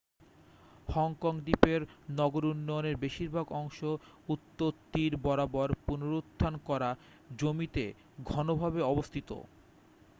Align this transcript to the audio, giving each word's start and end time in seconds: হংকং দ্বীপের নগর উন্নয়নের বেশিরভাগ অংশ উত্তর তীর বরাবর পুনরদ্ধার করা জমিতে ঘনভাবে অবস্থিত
হংকং 0.87 1.33
দ্বীপের 1.43 1.81
নগর 2.17 2.43
উন্নয়নের 2.51 2.95
বেশিরভাগ 3.03 3.45
অংশ 3.55 3.79
উত্তর 4.29 4.69
তীর 4.91 5.13
বরাবর 5.23 5.69
পুনরদ্ধার 5.85 6.53
করা 6.69 6.89
জমিতে 7.37 7.85
ঘনভাবে 8.29 8.79
অবস্থিত 8.91 9.29